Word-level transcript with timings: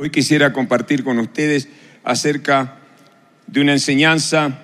Hoy 0.00 0.10
quisiera 0.10 0.52
compartir 0.52 1.02
con 1.02 1.18
ustedes 1.18 1.68
acerca 2.04 2.76
de 3.48 3.60
una 3.60 3.72
enseñanza 3.72 4.60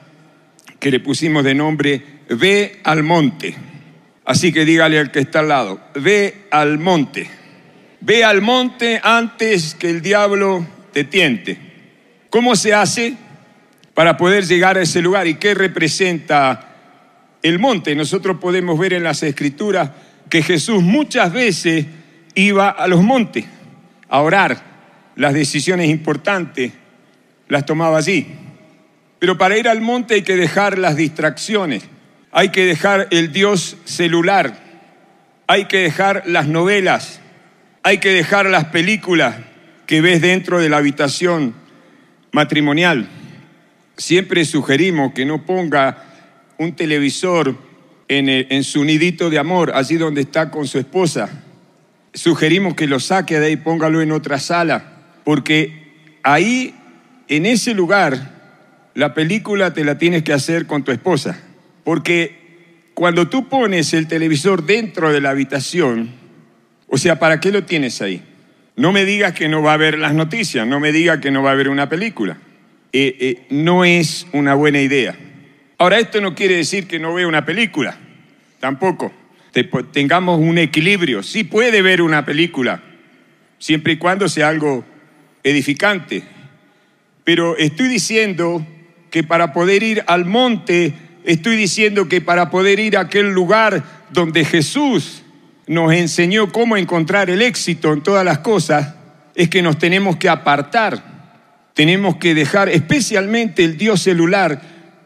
que 0.78 0.92
le 0.92 1.00
pusimos 1.00 1.42
de 1.42 1.56
nombre 1.56 2.04
Ve 2.28 2.78
al 2.84 3.02
monte. 3.02 3.56
Así 4.24 4.52
que 4.52 4.64
dígale 4.64 4.96
al 4.96 5.10
que 5.10 5.18
está 5.18 5.40
al 5.40 5.48
lado, 5.48 5.80
ve 5.96 6.46
al 6.52 6.78
monte. 6.78 7.28
Ve 8.00 8.22
al 8.22 8.42
monte 8.42 9.00
antes 9.02 9.74
que 9.74 9.90
el 9.90 10.02
diablo 10.02 10.64
te 10.92 11.02
tiente. 11.02 11.58
¿Cómo 12.30 12.54
se 12.54 12.72
hace 12.72 13.16
para 13.92 14.16
poder 14.16 14.46
llegar 14.46 14.78
a 14.78 14.82
ese 14.82 15.02
lugar 15.02 15.26
y 15.26 15.34
qué 15.34 15.54
representa 15.54 16.76
el 17.42 17.58
monte? 17.58 17.96
Nosotros 17.96 18.38
podemos 18.40 18.78
ver 18.78 18.92
en 18.92 19.02
las 19.02 19.24
escrituras 19.24 19.90
que 20.30 20.44
Jesús 20.44 20.80
muchas 20.80 21.32
veces 21.32 21.86
iba 22.36 22.70
a 22.70 22.86
los 22.86 23.02
montes 23.02 23.44
a 24.08 24.20
orar 24.20 24.73
las 25.16 25.34
decisiones 25.34 25.90
importantes 25.90 26.72
las 27.48 27.66
tomaba 27.66 27.98
allí. 27.98 28.26
Pero 29.18 29.38
para 29.38 29.56
ir 29.56 29.68
al 29.68 29.80
monte 29.80 30.14
hay 30.14 30.22
que 30.22 30.36
dejar 30.36 30.78
las 30.78 30.96
distracciones, 30.96 31.84
hay 32.32 32.50
que 32.50 32.64
dejar 32.66 33.08
el 33.10 33.32
Dios 33.32 33.76
celular, 33.84 34.58
hay 35.46 35.66
que 35.66 35.78
dejar 35.78 36.24
las 36.26 36.46
novelas, 36.48 37.20
hay 37.82 37.98
que 37.98 38.10
dejar 38.10 38.46
las 38.46 38.66
películas 38.66 39.36
que 39.86 40.00
ves 40.00 40.20
dentro 40.20 40.58
de 40.58 40.68
la 40.68 40.78
habitación 40.78 41.54
matrimonial. 42.32 43.08
Siempre 43.96 44.44
sugerimos 44.44 45.12
que 45.12 45.24
no 45.24 45.46
ponga 45.46 46.04
un 46.58 46.74
televisor 46.74 47.56
en, 48.08 48.28
en, 48.28 48.64
su 48.64 48.84
nidito 48.84 49.30
de 49.30 49.38
amor, 49.38 49.72
allí 49.74 49.96
donde 49.96 50.22
está 50.22 50.50
con 50.50 50.66
su 50.66 50.78
esposa. 50.78 51.30
Sugerimos 52.12 52.74
que 52.74 52.86
lo 52.86 53.00
saque 53.00 53.38
de 53.38 53.46
ahí, 53.46 53.56
póngalo 53.56 54.02
en 54.02 54.12
otra 54.12 54.38
sala 54.38 54.93
porque 55.24 56.18
ahí, 56.22 56.74
en 57.28 57.46
ese 57.46 57.74
lugar, 57.74 58.34
la 58.94 59.14
película 59.14 59.74
te 59.74 59.84
la 59.84 59.98
tienes 59.98 60.22
que 60.22 60.32
hacer 60.32 60.66
con 60.66 60.84
tu 60.84 60.92
esposa. 60.92 61.40
Porque 61.82 62.90
cuando 62.94 63.28
tú 63.28 63.48
pones 63.48 63.92
el 63.92 64.06
televisor 64.06 64.64
dentro 64.64 65.12
de 65.12 65.20
la 65.20 65.30
habitación, 65.30 66.10
o 66.88 66.96
sea, 66.96 67.18
¿para 67.18 67.40
qué 67.40 67.50
lo 67.50 67.64
tienes 67.64 68.00
ahí? 68.00 68.22
No 68.76 68.92
me 68.92 69.04
digas 69.04 69.34
que 69.34 69.48
no 69.48 69.62
va 69.62 69.72
a 69.72 69.74
haber 69.74 69.98
las 69.98 70.14
noticias, 70.14 70.66
no 70.66 70.80
me 70.80 70.92
digas 70.92 71.18
que 71.18 71.30
no 71.30 71.42
va 71.42 71.50
a 71.50 71.52
haber 71.52 71.68
una 71.68 71.88
película. 71.88 72.38
Eh, 72.92 73.16
eh, 73.20 73.46
no 73.50 73.84
es 73.84 74.26
una 74.32 74.54
buena 74.54 74.80
idea. 74.80 75.16
Ahora, 75.78 75.98
esto 75.98 76.20
no 76.20 76.34
quiere 76.34 76.56
decir 76.56 76.86
que 76.86 76.98
no 76.98 77.14
vea 77.14 77.26
una 77.26 77.44
película, 77.44 77.96
tampoco. 78.60 79.12
tengamos 79.92 80.40
un 80.40 80.58
equilibrio. 80.58 81.22
Sí 81.22 81.44
puede 81.44 81.82
ver 81.82 82.02
una 82.02 82.24
película, 82.24 82.82
siempre 83.58 83.94
y 83.94 83.96
cuando 83.96 84.28
sea 84.28 84.48
algo 84.48 84.84
edificante. 85.44 86.24
Pero 87.22 87.56
estoy 87.56 87.88
diciendo 87.88 88.66
que 89.10 89.22
para 89.22 89.52
poder 89.52 89.82
ir 89.82 90.02
al 90.06 90.24
monte, 90.24 90.92
estoy 91.24 91.56
diciendo 91.56 92.08
que 92.08 92.20
para 92.20 92.50
poder 92.50 92.80
ir 92.80 92.96
a 92.96 93.02
aquel 93.02 93.30
lugar 93.30 93.84
donde 94.10 94.44
Jesús 94.44 95.22
nos 95.66 95.92
enseñó 95.92 96.50
cómo 96.50 96.76
encontrar 96.76 97.30
el 97.30 97.40
éxito 97.40 97.92
en 97.92 98.02
todas 98.02 98.24
las 98.24 98.38
cosas, 98.40 98.94
es 99.34 99.48
que 99.48 99.62
nos 99.62 99.78
tenemos 99.78 100.16
que 100.16 100.28
apartar. 100.28 101.14
Tenemos 101.74 102.16
que 102.16 102.34
dejar, 102.34 102.68
especialmente 102.68 103.64
el 103.64 103.76
Dios 103.76 104.00
celular, 104.00 104.60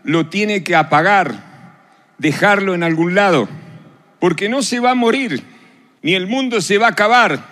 lo 0.05 0.27
tiene 0.27 0.63
que 0.63 0.75
apagar, 0.75 2.15
dejarlo 2.19 2.75
en 2.75 2.83
algún 2.83 3.15
lado, 3.15 3.49
porque 4.21 4.49
no 4.49 4.63
se 4.63 4.81
va 4.81 4.91
a 4.91 4.95
morir, 4.95 5.43
ni 6.03 6.15
el 6.15 6.27
mundo 6.27 6.61
se 6.61 6.79
va 6.79 6.87
a 6.87 6.91
acabar 6.91 7.45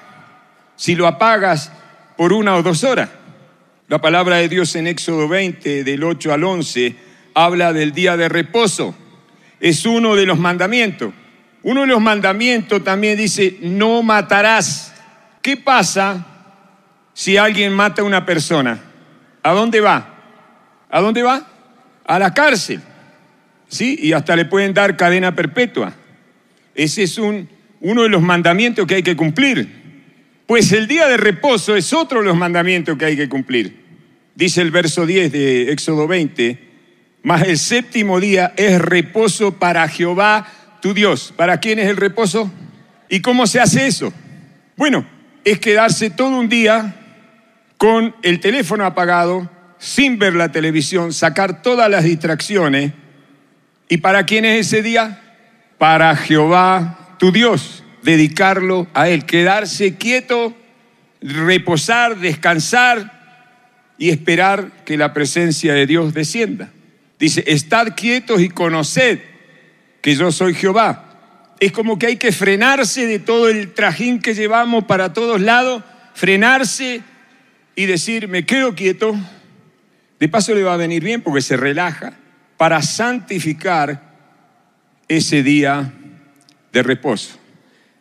si 0.77 0.95
lo 0.95 1.07
apagas 1.07 1.73
por 2.17 2.33
una 2.33 2.57
o 2.57 2.63
dos 2.63 2.85
horas. 2.85 3.11
La 3.89 4.01
palabra 4.01 4.37
de 4.37 4.49
Dios 4.49 4.75
en 4.75 4.87
Éxodo 4.87 5.29
20, 5.29 5.85
del 5.85 6.03
8 6.03 6.33
al 6.33 6.45
11, 6.45 6.97
habla 7.35 7.73
del 7.73 7.93
día 7.93 8.17
de 8.17 8.29
reposo. 8.29 8.97
Es 9.61 9.87
uno 9.87 10.17
de 10.17 10.27
los 10.27 10.39
mandamientos. 10.39 11.13
Uno 11.63 11.83
de 11.83 11.87
los 11.87 12.01
mandamientos 12.01 12.83
también 12.83 13.17
dice, 13.17 13.59
no 13.61 14.03
matarás. 14.03 14.93
¿Qué 15.43 15.57
pasa 15.57 16.27
si 17.13 17.37
alguien 17.37 17.73
mata 17.73 18.03
a 18.03 18.05
una 18.05 18.27
persona? 18.27 18.81
¿A 19.43 19.53
dónde 19.53 19.81
va? 19.81 20.15
¿A 20.91 21.01
dónde 21.01 21.23
va? 21.23 21.47
A 22.05 22.19
la 22.19 22.35
cárcel. 22.35 22.81
¿Sí? 23.69 23.99
Y 24.01 24.13
hasta 24.13 24.35
le 24.35 24.45
pueden 24.45 24.75
dar 24.75 24.97
cadena 24.97 25.35
perpetua. 25.35 25.93
Ese 26.75 27.05
es 27.05 27.19
un, 27.19 27.49
uno 27.81 28.03
de 28.03 28.09
los 28.09 28.23
mandamientos 28.23 28.87
que 28.87 28.97
hay 28.97 29.03
que 29.03 29.17
cumplir. 29.17 29.86
Pues 30.47 30.71
el 30.71 30.87
día 30.87 31.09
de 31.09 31.17
reposo 31.17 31.75
es 31.75 31.93
otro 31.93 32.21
de 32.21 32.27
los 32.27 32.37
mandamientos 32.37 32.97
que 32.97 33.05
hay 33.05 33.17
que 33.17 33.29
cumplir. 33.29 33.85
Dice 34.37 34.63
el 34.63 34.71
verso 34.71 35.05
10 35.05 35.33
de 35.33 35.73
Éxodo 35.73 36.07
20, 36.07 36.59
mas 37.25 37.43
el 37.43 37.59
séptimo 37.59 38.21
día 38.21 38.55
es 38.57 38.81
reposo 38.81 39.59
para 39.59 39.89
Jehová 39.89 40.47
tu 40.81 40.95
Dios. 40.95 41.35
¿Para 41.37 41.59
quién 41.59 41.81
es 41.81 41.89
el 41.89 41.97
reposo? 41.97 42.53
¿Y 43.09 43.21
cómo 43.23 43.49
se 43.49 43.59
hace 43.59 43.89
eso? 43.89 44.13
Bueno, 44.77 45.05
es 45.45 45.59
quedarse 45.59 46.11
todo 46.11 46.39
un 46.39 46.49
día 46.49 46.95
con 47.77 48.15
el 48.23 48.39
teléfono 48.39 48.85
apagado, 48.85 49.51
sin 49.79 50.19
ver 50.19 50.35
la 50.35 50.53
televisión, 50.53 51.13
sacar 51.13 51.61
todas 51.63 51.91
las 51.91 52.05
distracciones. 52.05 52.93
¿Y 53.89 53.97
para 53.97 54.25
quién 54.27 54.45
es 54.45 54.67
ese 54.67 54.83
día? 54.83 55.21
Para 55.79 56.15
Jehová 56.15 57.17
tu 57.19 57.33
Dios 57.33 57.83
dedicarlo 58.07 58.87
a 58.95 59.09
Él, 59.09 59.27
quedarse 59.27 59.97
quieto, 59.97 60.55
reposar, 61.21 62.17
descansar 62.19 63.93
y 63.99 64.11
esperar 64.11 64.85
que 64.85 64.97
la 64.97 65.13
presencia 65.13 65.75
de 65.75 65.87
Dios 65.87 66.15
descienda. 66.15 66.71
Dice, 67.19 67.43
estad 67.49 67.97
quietos 67.97 68.41
y 68.41 68.49
conoced 68.49 69.19
que 70.01 70.15
yo 70.15 70.31
soy 70.31 70.55
Jehová. 70.55 71.03
Es 71.59 71.73
como 71.73 71.99
que 71.99 72.07
hay 72.07 72.17
que 72.17 72.31
frenarse 72.31 73.07
de 73.07 73.19
todo 73.19 73.49
el 73.49 73.75
trajín 73.75 74.21
que 74.21 74.35
llevamos 74.35 74.85
para 74.85 75.13
todos 75.13 75.41
lados, 75.41 75.83
frenarse 76.15 77.01
y 77.75 77.87
decir, 77.87 78.29
me 78.29 78.47
quedo 78.47 78.77
quieto. 78.77 79.17
De 80.21 80.29
paso 80.29 80.55
le 80.55 80.63
va 80.63 80.75
a 80.75 80.77
venir 80.79 81.03
bien 81.03 81.23
porque 81.23 81.41
se 81.41 81.57
relaja 81.57 82.13
para 82.57 82.83
santificar 82.83 84.01
ese 85.09 85.43
día 85.43 85.93
de 86.73 86.83
reposo. 86.85 87.46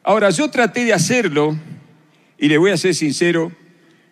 Ahora, 0.07 0.29
yo 0.29 0.51
traté 0.51 0.85
de 0.85 0.93
hacerlo 0.93 1.57
y 2.37 2.47
le 2.47 2.59
voy 2.59 2.69
a 2.69 2.77
ser 2.77 2.93
sincero, 2.93 3.51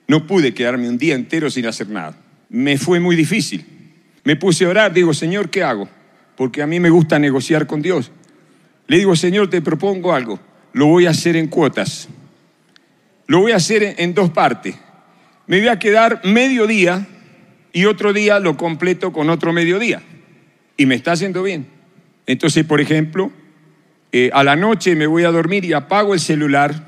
no 0.08 0.26
pude 0.26 0.52
quedarme 0.52 0.90
un 0.90 0.98
día 0.98 1.14
entero 1.14 1.52
sin 1.52 1.68
hacer 1.68 1.88
nada. 1.88 2.18
Me 2.50 2.80
fue 2.80 3.00
muy 3.00 3.16
difícil. 3.16 3.64
Me 4.24 4.36
puse 4.36 4.66
a 4.66 4.70
orar, 4.70 4.92
digo, 4.92 5.14
Señor, 5.14 5.52
¿qué 5.52 5.62
hago? 5.62 5.88
Porque 6.36 6.64
a 6.64 6.68
mí 6.68 6.80
me 6.80 6.90
gusta 6.90 7.20
negociar 7.20 7.68
con 7.68 7.84
Dios. 7.84 8.12
Le 8.88 8.98
digo, 8.98 9.16
Señor, 9.16 9.52
te 9.52 9.62
propongo 9.62 10.14
algo. 10.14 10.40
Lo 10.72 10.88
voy 10.88 11.06
a 11.06 11.12
hacer 11.12 11.36
en 11.36 11.48
cuotas. 11.48 12.10
Lo 13.28 13.42
voy 13.42 13.52
a 13.52 13.58
hacer 13.58 13.94
en 14.00 14.16
dos 14.16 14.32
partes. 14.32 14.74
Me 15.46 15.60
voy 15.60 15.68
a 15.68 15.78
quedar 15.78 16.22
medio 16.24 16.66
día 16.66 17.06
y 17.72 17.86
otro 17.86 18.14
día 18.14 18.40
lo 18.40 18.58
completo 18.58 19.14
con 19.14 19.30
otro 19.30 19.54
mediodía. 19.54 20.02
Y 20.76 20.88
me 20.88 20.96
está 20.96 21.12
haciendo 21.12 21.44
bien. 21.44 21.68
Entonces, 22.26 22.66
por 22.66 22.82
ejemplo, 22.82 23.32
eh, 24.16 24.30
a 24.32 24.44
la 24.44 24.56
noche 24.56 24.96
me 24.96 25.08
voy 25.08 25.24
a 25.24 25.32
dormir 25.32 25.66
y 25.66 25.74
apago 25.74 26.14
el 26.14 26.20
celular, 26.20 26.86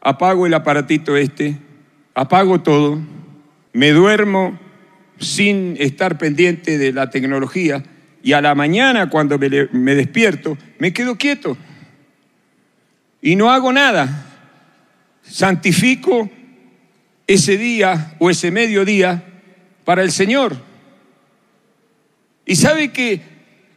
apago 0.00 0.46
el 0.46 0.54
aparatito 0.54 1.14
este, 1.14 1.58
apago 2.14 2.62
todo, 2.62 2.98
me 3.74 3.90
duermo 3.90 4.58
sin 5.18 5.76
estar 5.78 6.16
pendiente 6.16 6.78
de 6.78 6.94
la 6.94 7.10
tecnología 7.10 7.84
y 8.22 8.32
a 8.32 8.40
la 8.40 8.54
mañana 8.54 9.10
cuando 9.10 9.38
me, 9.38 9.68
me 9.72 9.94
despierto 9.94 10.56
me 10.78 10.94
quedo 10.94 11.16
quieto 11.16 11.58
y 13.20 13.36
no 13.36 13.50
hago 13.50 13.70
nada. 13.70 14.24
Santifico 15.22 16.30
ese 17.26 17.58
día 17.58 18.14
o 18.18 18.30
ese 18.30 18.50
mediodía 18.50 19.22
para 19.84 20.02
el 20.02 20.12
Señor. 20.12 20.56
Y 22.46 22.56
sabe 22.56 22.90
que 22.90 23.20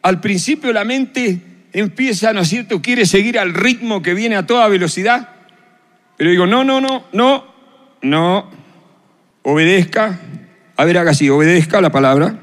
al 0.01 0.21
principio 0.21 0.71
la 0.71 0.85
mente 0.85 1.50
empieza, 1.73 2.33
¿no 2.33 2.41
es 2.41 2.49
cierto?, 2.49 2.81
quiere 2.81 3.05
seguir 3.05 3.39
al 3.39 3.53
ritmo 3.53 4.01
que 4.01 4.13
viene 4.13 4.35
a 4.35 4.45
toda 4.45 4.67
velocidad. 4.67 5.29
Pero 6.17 6.29
digo, 6.29 6.47
no, 6.47 6.63
no, 6.63 6.81
no, 6.81 7.05
no, 7.13 7.45
no, 8.01 8.49
obedezca. 9.43 10.19
A 10.75 10.85
ver, 10.85 10.97
haga 10.97 11.11
así, 11.11 11.29
obedezca 11.29 11.81
la 11.81 11.91
palabra. 11.91 12.39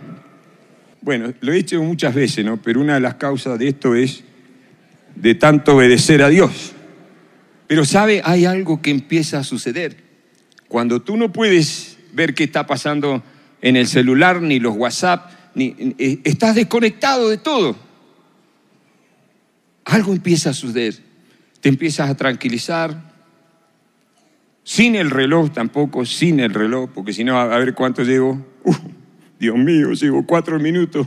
Bueno, 1.00 1.32
lo 1.40 1.52
he 1.52 1.56
dicho 1.56 1.82
muchas 1.82 2.14
veces, 2.14 2.44
¿no? 2.44 2.56
Pero 2.60 2.80
una 2.80 2.94
de 2.94 3.00
las 3.00 3.14
causas 3.14 3.58
de 3.58 3.68
esto 3.68 3.94
es 3.94 4.24
de 5.14 5.34
tanto 5.34 5.76
obedecer 5.76 6.22
a 6.22 6.28
Dios. 6.28 6.72
Pero 7.66 7.84
sabe, 7.84 8.22
hay 8.24 8.44
algo 8.44 8.80
que 8.82 8.90
empieza 8.90 9.38
a 9.38 9.44
suceder. 9.44 9.96
Cuando 10.68 11.00
tú 11.00 11.16
no 11.16 11.32
puedes 11.32 11.98
ver 12.12 12.34
qué 12.34 12.44
está 12.44 12.66
pasando 12.66 13.22
en 13.62 13.76
el 13.76 13.86
celular, 13.86 14.40
ni 14.42 14.60
los 14.60 14.76
WhatsApp, 14.76 15.30
ni, 15.54 15.74
eh, 15.98 16.20
estás 16.24 16.54
desconectado 16.54 17.28
de 17.28 17.38
todo 17.38 17.87
algo 19.88 20.12
empieza 20.12 20.50
a 20.50 20.54
suceder. 20.54 20.94
Te 21.60 21.68
empiezas 21.68 22.08
a 22.08 22.16
tranquilizar, 22.16 23.08
sin 24.62 24.94
el 24.94 25.10
reloj 25.10 25.50
tampoco, 25.50 26.04
sin 26.04 26.40
el 26.40 26.52
reloj, 26.52 26.90
porque 26.94 27.12
si 27.12 27.24
no, 27.24 27.38
a 27.38 27.58
ver 27.58 27.74
cuánto 27.74 28.04
llego. 28.04 28.46
Uh, 28.64 28.74
Dios 29.40 29.56
mío, 29.56 29.92
llevo 29.92 30.26
cuatro 30.26 30.58
minutos 30.60 31.06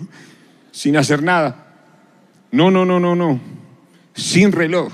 sin 0.71 0.97
hacer 0.97 1.21
nada. 1.21 1.67
No, 2.51 2.71
no, 2.71 2.85
no, 2.85 2.99
no, 2.99 3.15
no, 3.15 3.39
sin 4.13 4.51
reloj. 4.51 4.91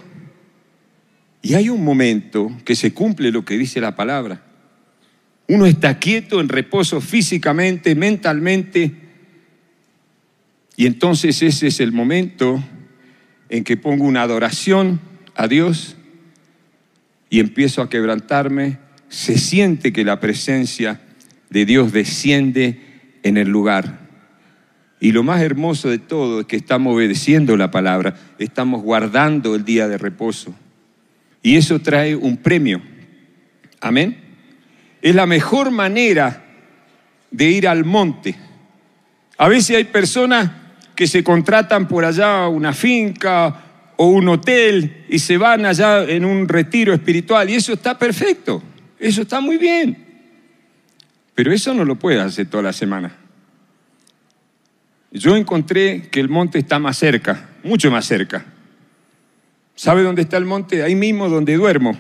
Y 1.42 1.54
hay 1.54 1.70
un 1.70 1.84
momento 1.84 2.52
que 2.66 2.76
se 2.76 2.94
cumple 2.94 3.32
lo 3.32 3.46
que 3.46 3.58
dice 3.58 3.80
la 3.80 3.96
palabra. 3.96 4.44
Uno 5.48 5.66
está 5.66 5.98
quieto, 5.98 6.42
en 6.42 6.50
reposo 6.50 7.00
físicamente, 7.00 7.96
mentalmente, 7.96 8.92
y 10.76 10.86
entonces 10.86 11.42
ese 11.42 11.68
es 11.68 11.80
el 11.80 11.94
momento 11.94 12.62
en 13.50 13.64
que 13.64 13.78
pongo 13.78 14.06
una 14.06 14.22
adoración 14.22 15.00
a 15.36 15.48
Dios 15.48 15.96
y 17.30 17.40
empiezo 17.40 17.82
a 17.82 17.90
quebrantarme, 17.90 18.80
se 19.10 19.38
siente 19.38 19.94
que 19.94 20.04
la 20.04 20.20
presencia 20.20 21.02
de 21.50 21.66
Dios 21.66 21.92
desciende 21.92 22.82
en 23.24 23.38
el 23.38 23.50
lugar. 23.50 24.08
Y 25.00 25.12
lo 25.12 25.24
más 25.24 25.42
hermoso 25.42 25.90
de 25.90 26.00
todo 26.00 26.42
es 26.42 26.48
que 26.48 26.56
estamos 26.56 26.96
obedeciendo 26.96 27.56
la 27.56 27.72
palabra, 27.72 28.16
estamos 28.40 28.82
guardando 28.82 29.56
el 29.56 29.64
día 29.64 29.88
de 29.88 29.98
reposo. 29.98 30.56
Y 31.44 31.56
eso 31.56 31.80
trae 31.80 32.16
un 32.16 32.38
premio. 32.38 32.82
Amén. 33.80 34.18
Es 35.02 35.14
la 35.14 35.26
mejor 35.26 35.72
manera 35.72 36.44
de 37.30 37.46
ir 37.46 37.68
al 37.68 37.86
monte. 37.86 38.36
A 39.38 39.48
veces 39.48 39.78
hay 39.78 39.84
personas 39.84 40.52
que 40.98 41.06
se 41.06 41.24
contratan 41.24 41.88
por 41.88 42.04
allá 42.04 42.48
una 42.48 42.74
finca 42.74 43.94
o 43.98 44.08
un 44.08 44.28
hotel 44.30 45.06
y 45.08 45.20
se 45.20 45.38
van 45.38 45.64
allá 45.68 46.04
en 46.04 46.26
un 46.26 46.50
retiro 46.50 46.92
espiritual 46.92 47.48
y 47.52 47.54
eso 47.54 47.72
está 47.74 48.00
perfecto, 48.00 48.64
eso 48.98 49.22
está 49.22 49.40
muy 49.40 49.58
bien. 49.58 49.96
Pero 51.36 51.54
eso 51.54 51.72
no 51.76 51.86
lo 51.86 51.98
puedes 51.98 52.20
hacer 52.20 52.48
toda 52.50 52.64
la 52.64 52.74
semana. 52.74 53.16
Yo 55.12 55.36
encontré 55.36 56.10
que 56.10 56.20
el 56.20 56.30
monte 56.30 56.58
está 56.58 56.80
más 56.80 56.98
cerca, 56.98 57.48
mucho 57.64 57.92
más 57.92 58.06
cerca. 58.06 58.44
¿Sabe 59.76 60.02
dónde 60.02 60.24
está 60.24 60.38
el 60.38 60.46
monte? 60.46 60.82
Ahí 60.82 60.96
mismo 60.96 61.30
donde 61.30 61.58
duermo, 61.58 61.96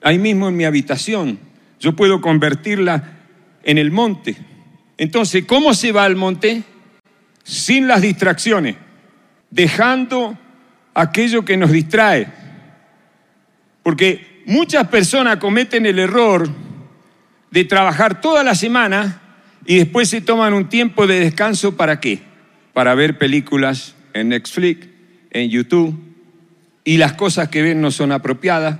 ahí 0.00 0.20
mismo 0.20 0.48
en 0.48 0.56
mi 0.56 0.64
habitación. 0.64 1.40
Yo 1.80 1.96
puedo 1.96 2.20
convertirla 2.20 3.18
en 3.64 3.78
el 3.78 3.90
monte. 3.90 4.36
Entonces, 4.96 5.44
¿cómo 5.44 5.74
se 5.74 5.90
va 5.90 6.04
al 6.04 6.14
monte? 6.14 6.62
Sin 7.42 7.88
las 7.88 8.02
distracciones, 8.02 8.76
dejando 9.50 10.38
aquello 10.94 11.44
que 11.44 11.56
nos 11.56 11.72
distrae. 11.72 12.28
Porque 13.82 14.42
muchas 14.46 14.88
personas 14.88 15.38
cometen 15.38 15.86
el 15.86 15.98
error 15.98 16.48
de 17.50 17.64
trabajar 17.64 18.20
toda 18.20 18.42
la 18.42 18.54
semana 18.54 19.20
y 19.66 19.76
después 19.76 20.08
se 20.08 20.20
toman 20.20 20.54
un 20.54 20.68
tiempo 20.68 21.06
de 21.06 21.20
descanso 21.20 21.76
para 21.76 22.00
qué? 22.00 22.20
Para 22.72 22.94
ver 22.94 23.18
películas 23.18 23.94
en 24.14 24.30
Netflix, 24.30 24.88
en 25.30 25.50
YouTube, 25.50 25.98
y 26.84 26.96
las 26.96 27.12
cosas 27.12 27.48
que 27.48 27.62
ven 27.62 27.80
no 27.80 27.90
son 27.90 28.12
apropiadas. 28.12 28.78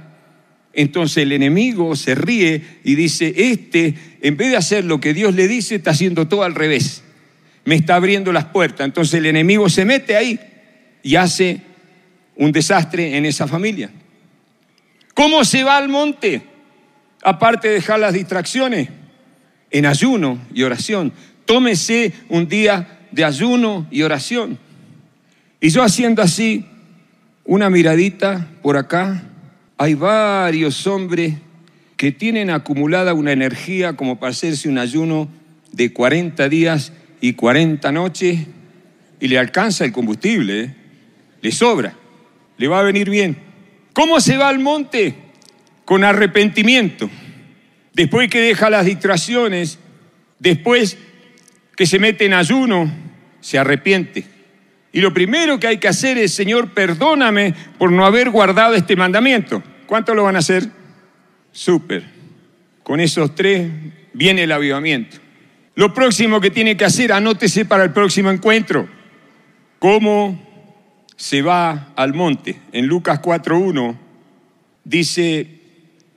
Entonces 0.72 1.18
el 1.18 1.32
enemigo 1.32 1.94
se 1.96 2.14
ríe 2.14 2.80
y 2.82 2.94
dice, 2.94 3.32
este, 3.36 3.94
en 4.22 4.36
vez 4.36 4.50
de 4.50 4.56
hacer 4.56 4.84
lo 4.84 5.00
que 5.00 5.12
Dios 5.12 5.34
le 5.34 5.46
dice, 5.46 5.74
está 5.74 5.90
haciendo 5.90 6.26
todo 6.28 6.44
al 6.44 6.54
revés 6.54 7.02
me 7.64 7.76
está 7.76 7.96
abriendo 7.96 8.32
las 8.32 8.46
puertas. 8.46 8.84
Entonces 8.84 9.14
el 9.14 9.26
enemigo 9.26 9.68
se 9.68 9.84
mete 9.84 10.16
ahí 10.16 10.38
y 11.02 11.16
hace 11.16 11.60
un 12.36 12.52
desastre 12.52 13.16
en 13.16 13.24
esa 13.24 13.46
familia. 13.46 13.90
¿Cómo 15.14 15.44
se 15.44 15.62
va 15.62 15.76
al 15.76 15.88
monte? 15.88 16.42
Aparte 17.22 17.68
de 17.68 17.74
dejar 17.74 18.00
las 18.00 18.14
distracciones, 18.14 18.88
en 19.70 19.86
ayuno 19.86 20.38
y 20.52 20.62
oración. 20.62 21.12
Tómese 21.44 22.12
un 22.28 22.48
día 22.48 23.00
de 23.10 23.24
ayuno 23.24 23.86
y 23.90 24.02
oración. 24.02 24.58
Y 25.60 25.70
yo 25.70 25.82
haciendo 25.82 26.22
así 26.22 26.66
una 27.44 27.70
miradita 27.70 28.48
por 28.62 28.76
acá, 28.76 29.22
hay 29.78 29.94
varios 29.94 30.86
hombres 30.86 31.34
que 31.96 32.12
tienen 32.12 32.50
acumulada 32.50 33.14
una 33.14 33.32
energía 33.32 33.94
como 33.94 34.18
para 34.18 34.30
hacerse 34.30 34.68
un 34.68 34.78
ayuno 34.78 35.28
de 35.72 35.92
40 35.92 36.48
días 36.48 36.92
y 37.22 37.34
40 37.34 37.90
noches 37.92 38.40
y 39.20 39.28
le 39.28 39.38
alcanza 39.38 39.84
el 39.84 39.92
combustible, 39.92 40.60
¿eh? 40.60 40.74
le 41.40 41.52
sobra, 41.52 41.94
le 42.58 42.68
va 42.68 42.80
a 42.80 42.82
venir 42.82 43.08
bien. 43.08 43.38
¿Cómo 43.92 44.20
se 44.20 44.36
va 44.36 44.48
al 44.48 44.58
monte? 44.58 45.14
Con 45.84 46.02
arrepentimiento. 46.02 47.08
Después 47.94 48.28
que 48.28 48.40
deja 48.40 48.68
las 48.70 48.86
distracciones, 48.86 49.78
después 50.40 50.98
que 51.76 51.86
se 51.86 52.00
mete 52.00 52.26
en 52.26 52.34
ayuno, 52.34 52.92
se 53.40 53.56
arrepiente. 53.56 54.24
Y 54.92 55.00
lo 55.00 55.14
primero 55.14 55.60
que 55.60 55.68
hay 55.68 55.78
que 55.78 55.88
hacer 55.88 56.18
es, 56.18 56.34
Señor, 56.34 56.70
perdóname 56.70 57.54
por 57.78 57.92
no 57.92 58.04
haber 58.04 58.30
guardado 58.30 58.74
este 58.74 58.96
mandamiento. 58.96 59.62
¿Cuánto 59.86 60.12
lo 60.16 60.24
van 60.24 60.34
a 60.34 60.40
hacer? 60.40 60.68
Súper. 61.52 62.02
Con 62.82 62.98
esos 62.98 63.32
tres 63.36 63.70
viene 64.12 64.42
el 64.42 64.50
avivamiento. 64.50 65.21
Lo 65.74 65.94
próximo 65.94 66.40
que 66.40 66.50
tiene 66.50 66.76
que 66.76 66.84
hacer, 66.84 67.12
anótese 67.12 67.64
para 67.64 67.84
el 67.84 67.92
próximo 67.92 68.30
encuentro. 68.30 68.88
¿Cómo 69.78 70.40
se 71.16 71.40
va 71.40 71.92
al 71.96 72.12
monte? 72.12 72.60
En 72.72 72.86
Lucas 72.86 73.22
4.1 73.22 73.96
dice, 74.84 75.60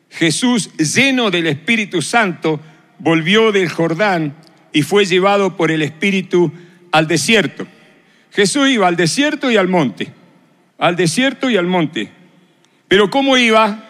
Jesús, 0.10 0.76
lleno 0.78 1.32
del 1.32 1.48
Espíritu 1.48 2.02
Santo, 2.02 2.60
volvió 3.00 3.54
del 3.54 3.70
Jordán 3.70 4.36
y 4.74 4.82
fue 4.82 5.06
llevado 5.06 5.56
por 5.56 5.72
el 5.72 5.82
Espíritu 5.82 6.52
al 6.92 7.08
desierto. 7.08 7.66
Jesús 8.32 8.68
iba 8.68 8.88
al 8.88 8.98
desierto 8.98 9.50
y 9.50 9.56
al 9.56 9.70
monte, 9.70 10.12
al 10.78 10.98
desierto 10.98 11.50
y 11.50 11.56
al 11.56 11.66
monte. 11.66 12.10
Pero 12.90 13.10
¿cómo 13.10 13.38
iba? 13.38 13.90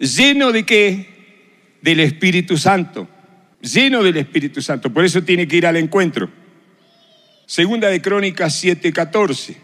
Lleno 0.00 0.50
de 0.50 0.64
qué? 0.64 1.78
Del 1.82 2.00
Espíritu 2.00 2.58
Santo 2.58 3.08
lleno 3.62 4.02
del 4.02 4.18
Espíritu 4.18 4.60
Santo. 4.60 4.92
Por 4.92 5.04
eso 5.04 5.22
tiene 5.22 5.48
que 5.48 5.56
ir 5.56 5.66
al 5.66 5.76
encuentro. 5.76 6.28
Segunda 7.46 7.88
de 7.88 8.02
Crónicas 8.02 8.62
7:14. 8.62 9.56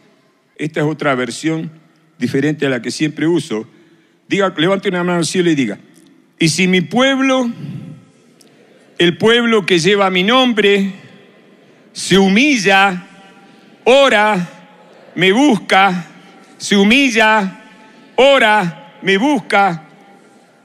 Esta 0.56 0.80
es 0.80 0.86
otra 0.86 1.14
versión 1.14 1.70
diferente 2.18 2.66
a 2.66 2.70
la 2.70 2.80
que 2.80 2.90
siempre 2.90 3.26
uso. 3.26 3.68
Diga, 4.28 4.54
levante 4.56 4.88
una 4.88 5.04
mano 5.04 5.18
al 5.18 5.26
cielo 5.26 5.50
y 5.50 5.54
diga, 5.54 5.78
y 6.38 6.48
si 6.48 6.68
mi 6.68 6.80
pueblo, 6.80 7.50
el 8.98 9.16
pueblo 9.16 9.64
que 9.64 9.78
lleva 9.78 10.10
mi 10.10 10.22
nombre, 10.22 10.92
se 11.92 12.18
humilla, 12.18 13.06
ora, 13.84 14.48
me 15.14 15.32
busca, 15.32 16.06
se 16.58 16.76
humilla, 16.76 17.60
ora, 18.16 18.98
me 19.02 19.16
busca 19.16 19.84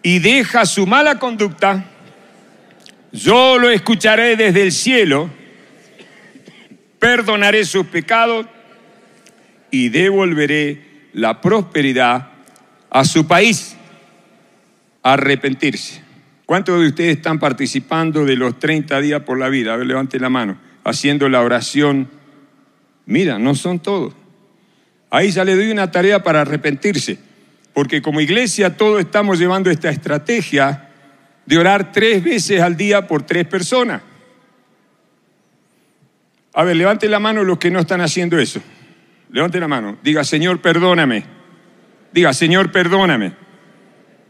y 0.01 0.19
deja 0.19 0.65
su 0.65 0.85
mala 0.85 1.17
conducta, 1.17 1.85
yo 3.13 3.59
lo 3.59 3.69
escucharé 3.69 4.35
desde 4.35 4.63
el 4.63 4.71
cielo, 4.71 5.29
perdonaré 6.97 7.63
sus 7.63 7.85
pecados 7.85 8.47
y 9.69 9.89
devolveré 9.89 11.09
la 11.13 11.39
prosperidad 11.39 12.29
a 12.89 13.05
su 13.05 13.27
país. 13.27 13.77
Arrepentirse. 15.03 16.01
¿Cuántos 16.47 16.81
de 16.81 16.87
ustedes 16.87 17.17
están 17.17 17.39
participando 17.39 18.25
de 18.25 18.35
los 18.35 18.57
30 18.57 18.99
días 19.01 19.21
por 19.21 19.37
la 19.37 19.49
vida? 19.49 19.73
A 19.73 19.77
ver, 19.77 19.85
levante 19.85 20.19
la 20.19 20.29
mano. 20.29 20.57
Haciendo 20.83 21.29
la 21.29 21.41
oración. 21.41 22.09
Mira, 23.05 23.37
no 23.37 23.53
son 23.53 23.79
todos. 23.79 24.13
Ahí 25.11 25.29
ya 25.29 25.45
le 25.45 25.55
doy 25.55 25.69
una 25.69 25.91
tarea 25.91 26.23
para 26.23 26.41
arrepentirse. 26.41 27.19
Porque 27.73 28.01
como 28.01 28.21
iglesia 28.21 28.75
todos 28.75 28.99
estamos 28.99 29.37
llevando 29.37 29.69
esta 29.69 29.89
estrategia 29.89 30.89
de 31.45 31.57
orar 31.57 31.91
tres 31.91 32.23
veces 32.23 32.61
al 32.61 32.77
día 32.77 33.07
por 33.07 33.23
tres 33.23 33.45
personas. 33.45 34.01
A 36.53 36.63
ver, 36.63 36.75
levante 36.75 37.09
la 37.09 37.19
mano 37.19 37.43
los 37.43 37.57
que 37.57 37.71
no 37.71 37.79
están 37.79 38.01
haciendo 38.01 38.39
eso. 38.39 38.61
Levante 39.31 39.59
la 39.59 39.67
mano. 39.67 39.97
Diga, 40.03 40.23
Señor, 40.23 40.61
perdóname. 40.61 41.23
Diga, 42.11 42.33
Señor, 42.33 42.71
perdóname. 42.71 43.33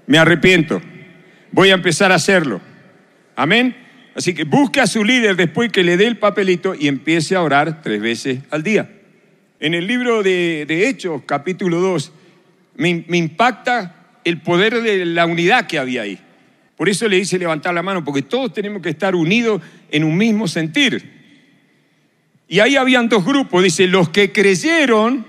Me 0.08 0.18
arrepiento. 0.18 0.82
Voy 1.52 1.70
a 1.70 1.74
empezar 1.74 2.12
a 2.12 2.16
hacerlo. 2.16 2.62
Amén. 3.36 3.76
Así 4.16 4.34
que 4.34 4.46
busque 4.46 4.80
a 4.80 4.88
su 4.88 5.04
líder 5.04 5.36
después 5.36 5.72
que 5.72 5.84
le 5.84 5.98
dé 5.98 6.08
el 6.08 6.18
papelito 6.18 6.76
y 6.76 6.88
empiece 6.88 7.36
a 7.36 7.42
orar 7.42 7.82
tres 7.82 8.00
veces 8.02 8.40
al 8.52 8.64
día. 8.64 8.90
En 9.60 9.74
el 9.74 9.88
libro 9.88 10.24
de, 10.24 10.66
Hechos, 10.88 11.24
capítulo 11.26 11.80
2, 11.80 12.12
me, 12.76 13.04
me 13.08 13.18
impacta 13.18 13.96
el 14.24 14.42
poder 14.42 14.82
de 14.82 15.06
la 15.06 15.26
unidad 15.26 15.68
que 15.68 15.80
había 15.80 16.04
ahí. 16.04 16.20
Por 16.76 16.90
eso 16.90 17.08
le 17.08 17.18
hice 17.18 17.38
levantar 17.38 17.74
la 17.74 17.84
mano, 17.84 18.04
porque 18.04 18.24
todos 18.24 18.54
tenemos 18.54 18.82
que 18.82 18.90
estar 18.90 19.16
unidos 19.16 19.62
en 19.92 20.04
un 20.04 20.18
mismo 20.18 20.48
sentir. 20.48 21.12
Y 22.48 22.60
ahí 22.60 22.76
habían 22.76 23.10
dos 23.10 23.26
grupos, 23.26 23.64
dice, 23.64 23.88
los 23.88 24.10
que 24.10 24.32
creyeron 24.32 25.26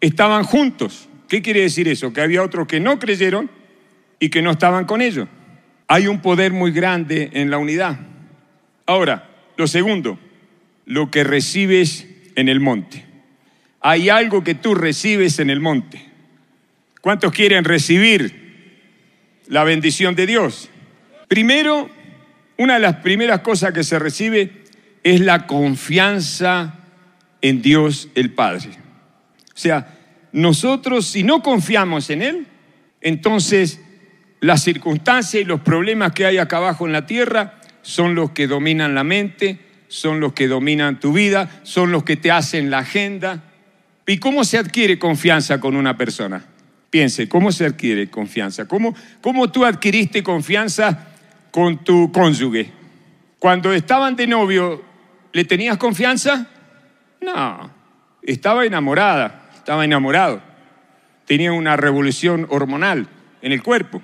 estaban 0.00 0.44
juntos. 0.44 1.08
¿Qué 1.28 1.40
quiere 1.40 1.62
decir 1.62 1.88
eso? 1.88 2.12
Que 2.12 2.20
había 2.20 2.42
otros 2.42 2.66
que 2.66 2.80
no 2.80 2.98
creyeron 2.98 3.50
y 4.18 4.28
que 4.28 4.42
no 4.42 4.50
estaban 4.50 4.84
con 4.84 5.00
ellos. 5.00 5.28
Hay 5.88 6.06
un 6.06 6.20
poder 6.20 6.52
muy 6.52 6.70
grande 6.70 7.30
en 7.32 7.50
la 7.50 7.58
unidad. 7.58 7.98
Ahora, 8.86 9.30
lo 9.56 9.66
segundo, 9.66 10.18
lo 10.84 11.10
que 11.10 11.24
recibes 11.24 12.06
en 12.34 12.48
el 12.48 12.60
monte. 12.60 13.04
Hay 13.80 14.08
algo 14.08 14.44
que 14.44 14.54
tú 14.54 14.74
recibes 14.74 15.38
en 15.38 15.50
el 15.50 15.60
monte. 15.60 16.02
¿Cuántos 17.00 17.32
quieren 17.32 17.64
recibir 17.64 18.41
la 19.48 19.64
bendición 19.64 20.14
de 20.14 20.26
Dios? 20.26 20.68
Primero, 21.28 21.88
una 22.58 22.74
de 22.74 22.80
las 22.80 22.96
primeras 22.96 23.40
cosas 23.40 23.72
que 23.72 23.84
se 23.84 23.98
recibe 23.98 24.62
es 25.02 25.20
la 25.20 25.46
confianza 25.46 26.74
en 27.40 27.62
Dios 27.62 28.08
el 28.14 28.32
Padre. 28.32 28.70
O 29.54 29.58
sea, 29.58 29.98
nosotros 30.32 31.06
si 31.06 31.22
no 31.22 31.42
confiamos 31.42 32.10
en 32.10 32.22
Él, 32.22 32.46
entonces 33.00 33.80
las 34.40 34.62
circunstancias 34.62 35.42
y 35.42 35.44
los 35.44 35.60
problemas 35.60 36.12
que 36.12 36.26
hay 36.26 36.38
acá 36.38 36.58
abajo 36.58 36.86
en 36.86 36.92
la 36.92 37.06
tierra 37.06 37.60
son 37.82 38.14
los 38.14 38.30
que 38.30 38.46
dominan 38.46 38.94
la 38.94 39.04
mente, 39.04 39.58
son 39.88 40.20
los 40.20 40.32
que 40.32 40.48
dominan 40.48 41.00
tu 41.00 41.12
vida, 41.12 41.60
son 41.64 41.92
los 41.92 42.04
que 42.04 42.16
te 42.16 42.30
hacen 42.30 42.70
la 42.70 42.78
agenda. 42.78 43.44
¿Y 44.06 44.18
cómo 44.18 44.44
se 44.44 44.58
adquiere 44.58 44.98
confianza 44.98 45.60
con 45.60 45.76
una 45.76 45.96
persona? 45.96 46.44
Piense, 46.92 47.26
¿cómo 47.26 47.50
se 47.52 47.64
adquiere 47.64 48.10
confianza? 48.10 48.68
¿Cómo, 48.68 48.94
cómo 49.22 49.50
tú 49.50 49.64
adquiriste 49.64 50.22
confianza 50.22 51.08
con 51.50 51.82
tu 51.82 52.12
cónyuge? 52.12 52.70
Cuando 53.38 53.72
estaban 53.72 54.14
de 54.14 54.26
novio, 54.26 54.84
¿le 55.32 55.46
tenías 55.46 55.78
confianza? 55.78 56.46
No, 57.22 57.70
estaba 58.20 58.66
enamorada, 58.66 59.48
estaba 59.54 59.86
enamorado. 59.86 60.42
Tenía 61.24 61.54
una 61.54 61.78
revolución 61.78 62.46
hormonal 62.50 63.08
en 63.40 63.52
el 63.52 63.62
cuerpo. 63.62 64.02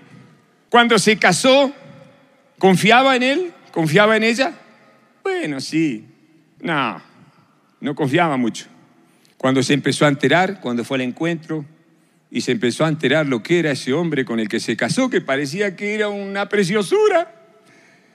Cuando 0.71 0.99
se 0.99 1.19
casó, 1.19 1.71
¿confiaba 2.59 3.17
en 3.17 3.23
él? 3.23 3.53
¿Confiaba 3.71 4.17
en 4.17 4.23
ella? 4.23 4.55
Bueno, 5.23 5.61
sí. 5.61 6.07
No, 6.63 7.03
no 7.83 7.95
confiaba 7.95 8.39
mucho. 8.39 8.65
Cuando 9.37 9.63
se 9.63 9.75
empezó 9.75 10.07
a 10.07 10.09
enterar, 10.09 10.63
cuando 10.63 10.85
fue 10.85 10.97
al 10.97 11.03
encuentro, 11.03 11.67
y 12.31 12.43
se 12.43 12.53
empezó 12.53 12.85
a 12.85 12.89
enterar 12.89 13.27
lo 13.27 13.43
que 13.43 13.59
era 13.59 13.71
ese 13.71 13.93
hombre 13.93 14.25
con 14.25 14.39
el 14.39 14.49
que 14.49 14.61
se 14.61 14.77
casó, 14.77 15.09
que 15.09 15.21
parecía 15.21 15.77
que 15.77 15.95
era 15.95 16.09
una 16.09 16.49
preciosura. 16.49 17.35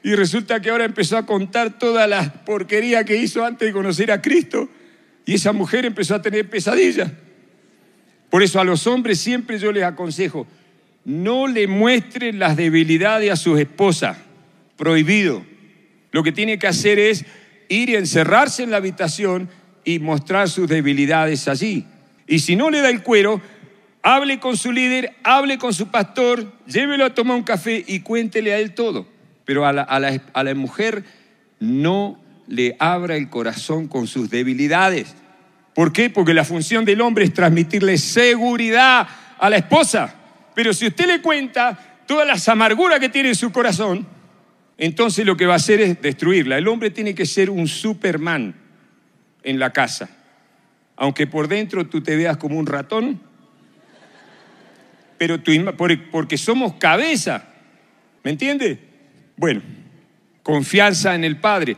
Y 0.04 0.16
resulta 0.16 0.62
que 0.62 0.70
ahora 0.70 0.86
empezó 0.86 1.18
a 1.18 1.26
contar 1.26 1.80
toda 1.80 2.08
la 2.08 2.46
porquería 2.46 3.06
que 3.06 3.16
hizo 3.16 3.44
antes 3.46 3.68
de 3.68 3.74
conocer 3.74 4.12
a 4.12 4.22
Cristo. 4.22 4.70
Y 5.26 5.36
esa 5.36 5.54
mujer 5.54 5.86
empezó 5.86 6.14
a 6.16 6.22
tener 6.22 6.50
pesadillas. 6.50 7.12
Por 8.30 8.44
eso 8.44 8.60
a 8.60 8.64
los 8.64 8.86
hombres 8.86 9.20
siempre 9.20 9.58
yo 9.58 9.72
les 9.72 9.84
aconsejo, 9.84 10.48
no 11.06 11.48
le 11.48 11.68
muestren 11.68 12.40
las 12.40 12.58
debilidades 12.58 13.32
a 13.32 13.36
sus 13.36 13.60
esposas. 13.60 14.18
Prohibido. 14.76 15.46
Lo 16.12 16.24
que 16.24 16.32
tiene 16.32 16.60
que 16.60 16.68
hacer 16.68 17.00
es 17.00 17.26
ir 17.70 17.90
y 17.90 17.96
encerrarse 17.96 18.64
en 18.64 18.72
la 18.72 18.78
habitación 18.78 19.50
y 19.86 20.00
mostrar 20.00 20.50
sus 20.50 20.68
debilidades 20.68 21.48
allí. 21.48 21.86
Y 22.28 22.40
si 22.40 22.56
no 22.56 22.70
le 22.70 22.82
da 22.82 22.90
el 22.90 23.04
cuero, 23.04 23.42
hable 24.04 24.40
con 24.40 24.58
su 24.58 24.72
líder, 24.72 25.16
hable 25.24 25.58
con 25.58 25.74
su 25.74 25.88
pastor, 25.88 26.52
llévelo 26.68 27.06
a 27.06 27.14
tomar 27.14 27.38
un 27.38 27.44
café 27.44 27.84
y 27.88 28.02
cuéntele 28.02 28.54
a 28.54 28.60
él 28.60 28.76
todo. 28.76 29.08
Pero 29.46 29.66
a 29.66 29.74
la, 29.74 30.56
mujer 30.56 31.04
no 31.60 32.22
le 32.48 32.76
abra 32.80 33.16
el 33.16 33.30
corazón 33.30 33.88
con 33.88 34.06
sus 34.08 34.30
debilidades. 34.30 35.16
¿Por 35.74 35.92
qué? 35.92 36.10
Porque 36.10 36.34
la 36.34 36.44
función 36.44 36.86
del 36.86 37.02
hombre 37.02 37.26
es 37.26 37.34
transmitirle 37.34 37.98
seguridad 37.98 39.08
a 39.40 39.50
la 39.50 39.58
esposa. 39.58 40.14
Pero 40.54 40.74
si 40.74 40.86
usted 40.88 41.08
le 41.08 41.22
cuenta 41.22 42.04
todas 42.06 42.28
las 42.28 42.48
amarguras 42.48 43.00
que 43.00 43.10
tiene 43.10 43.30
en 43.30 43.36
su 43.36 43.52
corazón, 43.52 44.06
entonces 44.78 45.26
lo 45.26 45.38
que 45.38 45.46
va 45.46 45.54
a 45.54 45.58
hacer 45.58 45.82
es 45.82 46.02
destruirla. 46.02 46.58
El 46.58 46.68
hombre 46.68 46.92
tiene 46.92 47.16
que 47.16 47.26
ser 47.26 47.50
un 47.50 47.68
Superman 47.68 48.54
en 49.44 49.60
la 49.60 49.72
casa. 49.72 50.10
Aunque 50.96 51.26
por 51.26 51.48
dentro 51.48 51.88
tú 51.88 52.02
te 52.02 52.16
veas 52.16 52.38
como 52.38 52.60
un 52.60 52.68
ratón, 52.68 53.20
pero 55.28 55.96
porque 56.12 56.38
somos 56.38 56.74
cabeza. 56.74 57.46
¿Me 58.24 58.32
entiende? 58.32 58.80
Bueno, 59.38 59.62
confianza 60.42 61.16
en 61.16 61.24
el 61.24 61.38
Padre. 61.38 61.78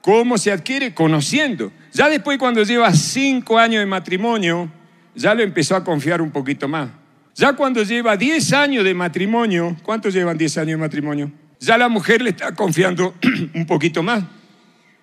¿Cómo 0.00 0.38
se 0.38 0.52
adquiere? 0.52 0.94
Conociendo. 0.94 1.72
Ya 1.92 2.08
después 2.08 2.38
cuando 2.38 2.62
lleva 2.62 2.92
cinco 2.92 3.58
años 3.58 3.80
de 3.80 3.86
matrimonio, 3.86 4.70
ya 5.14 5.34
lo 5.34 5.42
empezó 5.42 5.76
a 5.76 5.84
confiar 5.84 6.20
un 6.20 6.30
poquito 6.30 6.68
más. 6.68 6.90
Ya 7.34 7.54
cuando 7.54 7.82
lleva 7.82 8.16
diez 8.16 8.52
años 8.52 8.84
de 8.84 8.94
matrimonio, 8.94 9.76
¿cuántos 9.82 10.14
llevan 10.14 10.38
diez 10.38 10.56
años 10.58 10.72
de 10.72 10.76
matrimonio? 10.76 11.32
Ya 11.58 11.78
la 11.78 11.88
mujer 11.88 12.22
le 12.22 12.30
está 12.30 12.54
confiando 12.54 13.14
un 13.54 13.66
poquito 13.66 14.02
más. 14.02 14.22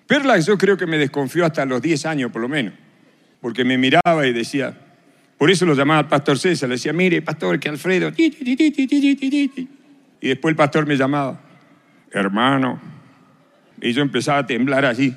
Perla 0.06 0.38
yo 0.38 0.56
creo 0.56 0.76
que 0.76 0.86
me 0.86 0.98
desconfió 0.98 1.44
hasta 1.44 1.64
los 1.64 1.82
diez 1.82 2.06
años 2.06 2.30
por 2.30 2.42
lo 2.42 2.48
menos, 2.48 2.74
porque 3.40 3.64
me 3.64 3.78
miraba 3.78 4.26
y 4.26 4.32
decía, 4.32 4.78
por 5.42 5.50
eso 5.50 5.66
lo 5.66 5.74
llamaba 5.74 6.08
Pastor 6.08 6.38
César. 6.38 6.68
Le 6.68 6.76
decía, 6.76 6.92
mire, 6.92 7.20
pastor, 7.20 7.58
que 7.58 7.68
Alfredo. 7.68 8.12
Y 8.16 8.30
después 10.20 10.52
el 10.52 10.56
pastor 10.56 10.86
me 10.86 10.96
llamaba, 10.96 11.40
hermano. 12.12 12.80
Y 13.80 13.92
yo 13.92 14.02
empezaba 14.02 14.38
a 14.38 14.46
temblar 14.46 14.84
así. 14.84 15.12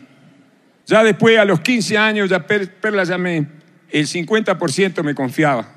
Ya 0.88 1.04
después, 1.04 1.38
a 1.38 1.46
los 1.46 1.60
15 1.60 2.00
años, 2.00 2.28
ya 2.28 2.48
Perla 2.48 3.04
llamé, 3.04 3.46
el 3.92 4.08
50% 4.08 5.04
me 5.04 5.14
confiaba. 5.14 5.72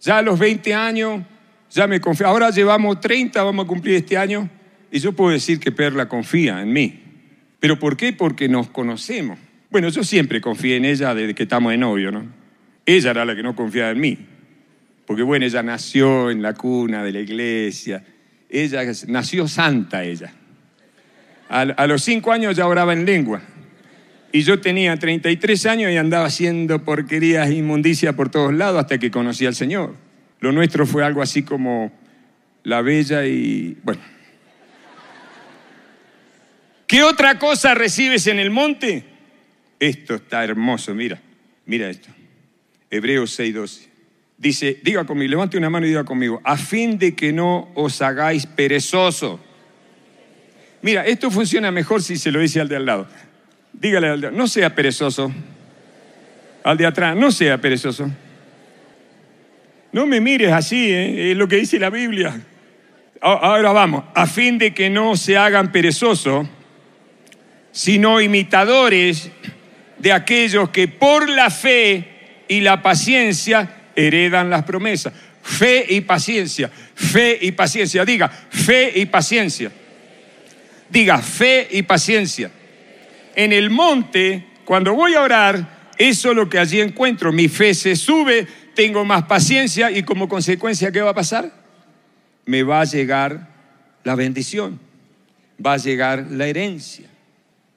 Ya 0.00 0.18
a 0.18 0.22
los 0.22 0.40
20 0.40 0.74
años, 0.74 1.22
ya 1.70 1.86
me 1.86 2.00
confiaba. 2.00 2.32
Ahora 2.32 2.50
llevamos 2.50 2.98
30, 2.98 3.40
vamos 3.44 3.64
a 3.64 3.68
cumplir 3.68 3.94
este 3.94 4.18
año. 4.18 4.50
Y 4.90 4.98
yo 4.98 5.12
puedo 5.12 5.30
decir 5.30 5.60
que 5.60 5.70
Perla 5.70 6.08
confía 6.08 6.62
en 6.62 6.72
mí. 6.72 7.00
¿Pero 7.60 7.78
por 7.78 7.96
qué? 7.96 8.12
Porque 8.12 8.48
nos 8.48 8.70
conocemos. 8.70 9.38
Bueno, 9.70 9.88
yo 9.88 10.02
siempre 10.02 10.40
confié 10.40 10.74
en 10.74 10.84
ella 10.84 11.14
desde 11.14 11.36
que 11.36 11.44
estamos 11.44 11.70
de 11.70 11.78
novio, 11.78 12.10
¿no? 12.10 12.37
Ella 12.88 13.10
era 13.10 13.26
la 13.26 13.36
que 13.36 13.42
no 13.42 13.54
confiaba 13.54 13.90
en 13.90 14.00
mí. 14.00 14.16
Porque 15.06 15.22
bueno, 15.22 15.44
ella 15.44 15.62
nació 15.62 16.30
en 16.30 16.40
la 16.40 16.54
cuna 16.54 17.04
de 17.04 17.12
la 17.12 17.20
iglesia. 17.20 18.02
Ella 18.48 18.80
nació 19.08 19.46
santa, 19.46 20.04
ella. 20.04 20.32
A, 21.50 21.86
los 21.86 22.02
cinco 22.02 22.32
años 22.32 22.56
ya 22.56 22.66
oraba 22.66 22.94
en 22.94 23.04
lengua. 23.04 23.42
Y 24.32 24.40
yo 24.40 24.58
tenía 24.58 24.96
33 24.96 25.66
años 25.66 25.92
y 25.92 25.98
andaba 25.98 26.24
haciendo 26.24 26.82
porquerías, 26.82 27.50
inmundicias 27.50 28.14
por 28.14 28.30
todos 28.30 28.54
lados 28.54 28.80
hasta 28.80 28.96
que 28.96 29.10
conocí 29.10 29.44
al 29.44 29.54
Señor. 29.54 29.94
Lo 30.40 30.50
nuestro 30.52 30.86
fue 30.86 31.04
algo 31.04 31.20
así 31.20 31.42
como 31.42 31.92
la 32.62 32.80
bella 32.80 33.26
y... 33.26 33.76
Bueno. 33.82 34.00
¿Qué 36.86 37.02
otra 37.02 37.38
cosa 37.38 37.74
recibes 37.74 38.26
en 38.28 38.38
el 38.38 38.50
monte? 38.50 39.04
Esto 39.78 40.14
está 40.14 40.42
hermoso, 40.42 40.94
mira, 40.94 41.20
mira 41.66 41.90
esto. 41.90 42.08
Hebreos 42.90 43.38
6:12. 43.38 43.88
Dice, 44.36 44.78
diga 44.82 45.04
conmigo, 45.04 45.30
levante 45.30 45.58
una 45.58 45.68
mano 45.68 45.86
y 45.86 45.88
diga 45.88 46.04
conmigo, 46.04 46.40
a 46.44 46.56
fin 46.56 46.96
de 46.96 47.16
que 47.16 47.32
no 47.32 47.70
os 47.74 48.00
hagáis 48.00 48.46
perezoso. 48.46 49.40
Mira, 50.80 51.04
esto 51.04 51.30
funciona 51.30 51.72
mejor 51.72 52.02
si 52.02 52.16
se 52.16 52.30
lo 52.30 52.38
dice 52.38 52.60
al 52.60 52.68
de 52.68 52.76
al 52.76 52.86
lado. 52.86 53.08
Dígale 53.72 54.08
al 54.08 54.20
de 54.20 54.30
no 54.30 54.46
sea 54.46 54.74
perezoso. 54.74 55.32
Al 56.62 56.76
de 56.76 56.86
atrás, 56.86 57.16
no 57.16 57.32
sea 57.32 57.58
perezoso. 57.58 58.08
No 59.90 60.06
me 60.06 60.20
mires 60.20 60.52
así, 60.52 60.90
¿eh? 60.90 61.32
es 61.32 61.36
lo 61.36 61.48
que 61.48 61.56
dice 61.56 61.78
la 61.78 61.90
Biblia. 61.90 62.40
Ahora 63.20 63.72
vamos, 63.72 64.04
a 64.14 64.26
fin 64.26 64.58
de 64.58 64.72
que 64.72 64.88
no 64.90 65.16
se 65.16 65.36
hagan 65.36 65.72
perezosos, 65.72 66.46
sino 67.72 68.20
imitadores 68.20 69.30
de 69.98 70.12
aquellos 70.12 70.70
que 70.70 70.86
por 70.86 71.28
la 71.28 71.50
fe 71.50 72.17
y 72.48 72.60
la 72.60 72.82
paciencia 72.82 73.68
heredan 73.94 74.50
las 74.50 74.64
promesas. 74.64 75.12
Fe 75.42 75.86
y 75.88 76.00
paciencia, 76.00 76.70
fe 76.94 77.38
y 77.40 77.52
paciencia. 77.52 78.04
Diga, 78.04 78.28
fe 78.28 78.92
y 78.94 79.06
paciencia. 79.06 79.70
Diga, 80.90 81.18
fe 81.18 81.68
y 81.70 81.82
paciencia. 81.82 82.50
En 83.34 83.52
el 83.52 83.70
monte, 83.70 84.44
cuando 84.64 84.94
voy 84.94 85.14
a 85.14 85.22
orar, 85.22 85.94
eso 85.96 86.30
es 86.30 86.36
lo 86.36 86.48
que 86.48 86.58
allí 86.58 86.80
encuentro. 86.80 87.32
Mi 87.32 87.48
fe 87.48 87.74
se 87.74 87.96
sube, 87.96 88.46
tengo 88.74 89.04
más 89.04 89.24
paciencia 89.24 89.90
y 89.90 90.02
como 90.02 90.28
consecuencia, 90.28 90.92
¿qué 90.92 91.00
va 91.00 91.10
a 91.10 91.14
pasar? 91.14 91.52
Me 92.44 92.62
va 92.62 92.80
a 92.80 92.84
llegar 92.84 93.48
la 94.04 94.14
bendición, 94.14 94.80
va 95.64 95.74
a 95.74 95.78
llegar 95.78 96.26
la 96.30 96.46
herencia. 96.46 97.08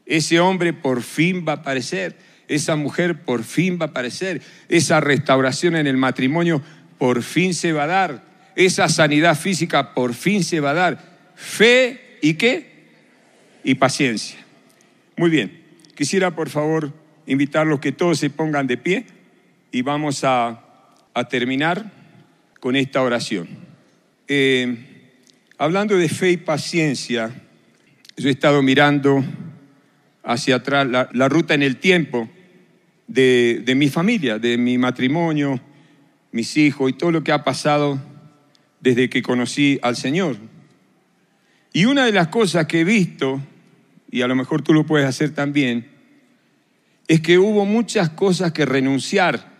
Ese 0.06 0.40
hombre 0.40 0.74
por 0.74 1.02
fin 1.02 1.46
va 1.48 1.54
a 1.54 1.56
aparecer 1.58 2.16
esa 2.52 2.76
mujer 2.76 3.22
por 3.22 3.46
fin 3.46 3.78
va 3.80 3.86
a 3.86 3.90
aparecer, 3.90 4.42
esa 4.68 5.00
restauración 5.00 5.78
en 5.78 5.88
el 5.88 5.96
matrimonio 5.96 6.62
por 6.98 7.24
fin 7.24 7.54
se 7.54 7.72
va 7.72 7.84
a 7.84 7.88
dar, 7.88 8.24
esa 8.58 8.90
sanidad 8.90 9.38
física 9.38 9.94
por 9.94 10.14
fin 10.14 10.44
se 10.44 10.60
va 10.60 10.72
a 10.72 10.74
dar. 10.74 11.32
Fe 11.34 12.18
y 12.22 12.34
qué? 12.34 12.90
Y 13.64 13.76
paciencia. 13.76 14.38
Muy 15.16 15.30
bien, 15.30 15.64
quisiera 15.96 16.36
por 16.36 16.50
favor 16.50 16.92
invitarlos 17.26 17.80
que 17.80 17.94
todos 17.94 18.20
se 18.20 18.30
pongan 18.30 18.68
de 18.68 18.76
pie 18.76 19.06
y 19.72 19.82
vamos 19.82 20.24
a, 20.26 20.68
terminar 21.30 21.90
con 22.60 22.76
esta 22.76 23.02
oración. 23.02 23.48
Eh, 24.28 25.14
hablando 25.58 25.98
de 25.98 26.10
fe 26.10 26.32
y 26.32 26.38
paciencia, 26.38 27.32
yo 28.18 28.28
he 28.28 28.32
estado 28.32 28.62
mirando 28.62 29.24
hacia 30.24 30.58
atrás 30.58 30.88
la 31.14 31.30
ruta 31.30 31.54
en 31.54 31.64
el 31.64 31.78
tiempo 31.78 32.30
de, 33.14 33.74
mi 33.76 33.90
familia, 33.90 34.40
de 34.40 34.58
mi 34.58 34.78
matrimonio, 34.78 35.60
mis 36.32 36.56
hijos 36.58 36.90
y 36.90 36.94
todo 36.94 37.12
lo 37.12 37.24
que 37.24 37.32
ha 37.32 37.44
pasado 37.44 38.02
desde 38.80 39.10
que 39.10 39.22
conocí 39.22 39.80
al 39.82 39.96
Señor. 39.96 40.38
Y 41.74 41.86
una 41.86 42.06
de 42.06 42.12
las 42.12 42.28
cosas 42.28 42.68
que 42.68 42.82
he 42.82 42.84
visto, 42.84 43.42
y 44.10 44.22
a 44.22 44.28
lo 44.28 44.36
mejor 44.36 44.62
tú 44.62 44.74
lo 44.74 44.86
puedes 44.86 45.08
hacer 45.08 45.34
también, 45.34 45.90
es 47.08 47.22
que 47.22 47.38
hubo 47.38 47.66
muchas 47.66 48.10
cosas 48.10 48.54
que 48.54 48.66
renunciar, 48.66 49.52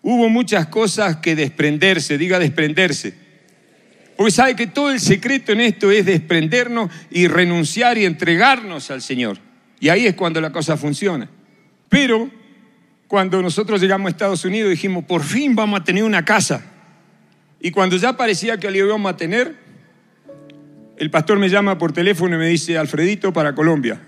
hubo 0.00 0.28
muchas 0.28 0.66
cosas 0.68 1.16
que 1.16 1.36
desprenderse, 1.36 2.16
diga 2.16 2.38
desprenderse. 2.38 3.14
Porque 4.16 4.32
sabe 4.32 4.56
que 4.56 4.66
todo 4.66 4.90
el 4.90 4.98
secreto 4.98 5.52
en 5.52 5.60
esto 5.60 5.90
es 5.90 6.06
desprendernos 6.06 6.90
y 7.10 7.28
renunciar 7.28 7.98
y 7.98 8.04
entregarnos 8.04 8.90
al 8.90 9.02
Señor. 9.02 9.38
Y 9.78 9.90
ahí 9.90 10.06
es 10.06 10.14
cuando 10.14 10.40
la 10.40 10.50
cosa 10.50 10.76
funciona. 10.76 11.30
Pero 11.88 12.37
cuando 13.08 13.40
nosotros 13.40 13.80
llegamos 13.80 14.06
a 14.06 14.10
Estados 14.10 14.44
Unidos 14.44 14.70
dijimos, 14.70 15.04
por 15.04 15.22
fin 15.22 15.56
vamos 15.56 15.80
a 15.80 15.84
tener 15.84 16.04
una 16.04 16.24
casa. 16.24 16.62
Y 17.58 17.70
cuando 17.70 17.96
ya 17.96 18.16
parecía 18.16 18.58
que 18.58 18.70
la 18.70 18.76
íbamos 18.76 19.10
a 19.10 19.16
tener, 19.16 19.56
el 20.98 21.10
pastor 21.10 21.38
me 21.38 21.48
llama 21.48 21.78
por 21.78 21.92
teléfono 21.92 22.36
y 22.36 22.38
me 22.38 22.48
dice, 22.48 22.76
Alfredito, 22.76 23.32
para 23.32 23.54
Colombia. 23.54 24.00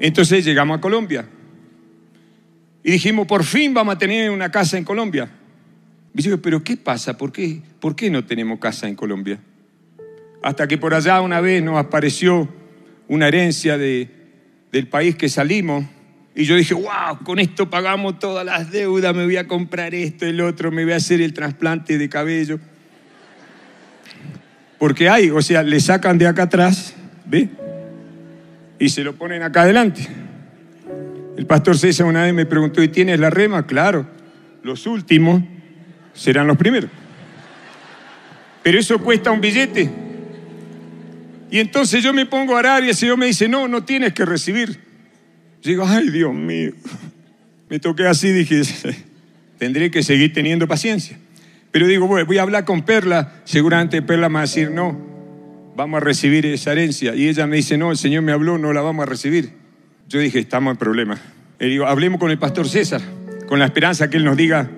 Entonces 0.00 0.44
llegamos 0.44 0.78
a 0.78 0.80
Colombia. 0.80 1.26
Y 2.82 2.90
dijimos, 2.90 3.26
por 3.28 3.44
fin 3.44 3.72
vamos 3.72 3.94
a 3.94 3.98
tener 3.98 4.30
una 4.30 4.50
casa 4.50 4.76
en 4.76 4.84
Colombia. 4.84 5.30
Y 6.12 6.22
digo, 6.22 6.38
pero 6.38 6.64
¿qué 6.64 6.76
pasa? 6.76 7.16
¿Por 7.16 7.30
qué, 7.30 7.62
¿Por 7.78 7.94
qué 7.94 8.10
no 8.10 8.24
tenemos 8.24 8.58
casa 8.58 8.88
en 8.88 8.96
Colombia? 8.96 9.38
Hasta 10.42 10.66
que 10.66 10.76
por 10.76 10.92
allá 10.92 11.20
una 11.20 11.40
vez 11.40 11.62
nos 11.62 11.78
apareció 11.78 12.48
una 13.06 13.28
herencia 13.28 13.78
de, 13.78 14.08
del 14.72 14.88
país 14.88 15.14
que 15.14 15.28
salimos. 15.28 15.84
Y 16.40 16.46
yo 16.46 16.56
dije, 16.56 16.72
wow, 16.72 17.22
con 17.22 17.38
esto 17.38 17.68
pagamos 17.68 18.18
todas 18.18 18.46
las 18.46 18.70
deudas, 18.70 19.14
me 19.14 19.26
voy 19.26 19.36
a 19.36 19.46
comprar 19.46 19.94
esto, 19.94 20.24
el 20.24 20.40
otro, 20.40 20.70
me 20.70 20.84
voy 20.84 20.94
a 20.94 20.96
hacer 20.96 21.20
el 21.20 21.34
trasplante 21.34 21.98
de 21.98 22.08
cabello. 22.08 22.58
Porque 24.78 25.10
hay, 25.10 25.28
o 25.28 25.42
sea, 25.42 25.62
le 25.62 25.78
sacan 25.80 26.16
de 26.16 26.26
acá 26.26 26.44
atrás, 26.44 26.94
¿ve? 27.26 27.50
Y 28.78 28.88
se 28.88 29.04
lo 29.04 29.16
ponen 29.16 29.42
acá 29.42 29.64
adelante. 29.64 30.08
El 31.36 31.44
pastor 31.44 31.76
César 31.76 32.06
una 32.06 32.22
vez 32.22 32.32
me 32.32 32.46
preguntó, 32.46 32.82
¿y 32.82 32.88
tienes 32.88 33.20
la 33.20 33.28
rema? 33.28 33.66
Claro, 33.66 34.06
los 34.62 34.86
últimos 34.86 35.42
serán 36.14 36.46
los 36.46 36.56
primeros. 36.56 36.88
Pero 38.62 38.78
eso 38.78 38.98
cuesta 38.98 39.30
un 39.30 39.42
billete. 39.42 39.90
Y 41.50 41.58
entonces 41.58 42.02
yo 42.02 42.14
me 42.14 42.24
pongo 42.24 42.56
a 42.56 42.60
orar 42.60 42.82
y 42.82 42.88
el 42.88 42.94
Señor 42.94 43.18
me 43.18 43.26
dice, 43.26 43.46
no, 43.46 43.68
no 43.68 43.84
tienes 43.84 44.14
que 44.14 44.24
recibir. 44.24 44.89
Digo, 45.62 45.84
ay 45.86 46.08
Dios 46.10 46.34
mío. 46.34 46.72
Me 47.68 47.78
toqué 47.78 48.06
así, 48.06 48.32
dije, 48.32 48.62
tendré 49.58 49.90
que 49.90 50.02
seguir 50.02 50.32
teniendo 50.32 50.66
paciencia. 50.66 51.18
Pero 51.70 51.86
digo, 51.86 52.06
voy 52.06 52.38
a 52.38 52.42
hablar 52.42 52.64
con 52.64 52.82
Perla, 52.82 53.32
seguramente 53.44 54.02
Perla 54.02 54.28
me 54.28 54.34
va 54.34 54.40
a 54.40 54.42
decir, 54.42 54.70
no, 54.70 54.98
vamos 55.76 55.98
a 55.98 56.00
recibir 56.04 56.44
esa 56.46 56.72
herencia. 56.72 57.14
Y 57.14 57.28
ella 57.28 57.46
me 57.46 57.56
dice, 57.56 57.78
no, 57.78 57.92
el 57.92 57.96
Señor 57.96 58.22
me 58.22 58.32
habló, 58.32 58.58
no 58.58 58.72
la 58.72 58.80
vamos 58.80 59.04
a 59.04 59.06
recibir. 59.06 59.52
Yo 60.08 60.18
dije, 60.18 60.40
estamos 60.40 60.72
en 60.72 60.76
problema. 60.78 61.18
Le 61.60 61.66
digo, 61.66 61.86
hablemos 61.86 62.18
con 62.18 62.30
el 62.30 62.38
pastor 62.38 62.68
César, 62.68 63.00
con 63.46 63.58
la 63.58 63.66
esperanza 63.66 64.10
que 64.10 64.16
él 64.16 64.24
nos 64.24 64.36
diga. 64.36 64.68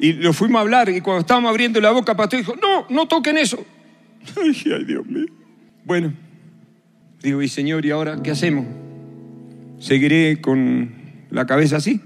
Y 0.00 0.14
lo 0.14 0.32
fuimos 0.32 0.58
a 0.58 0.62
hablar 0.62 0.88
y 0.88 1.00
cuando 1.00 1.20
estábamos 1.20 1.50
abriendo 1.50 1.80
la 1.80 1.90
boca, 1.90 2.12
el 2.12 2.16
pastor 2.16 2.38
dijo, 2.38 2.54
no, 2.56 2.86
no 2.88 3.06
toquen 3.06 3.36
eso. 3.36 3.64
Ay, 4.42 4.72
ay, 4.72 4.84
Dios 4.84 5.04
mío. 5.06 5.26
Bueno, 5.84 6.14
digo, 7.22 7.42
y 7.42 7.48
Señor, 7.48 7.84
¿y 7.84 7.90
ahora 7.90 8.22
qué 8.22 8.30
hacemos? 8.30 8.64
¿Seguiré 9.78 10.40
con 10.40 10.90
la 11.30 11.46
cabeza 11.46 11.76
así? 11.76 12.00